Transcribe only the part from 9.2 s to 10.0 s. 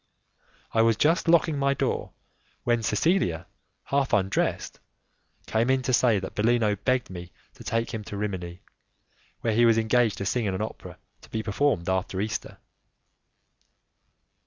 where he was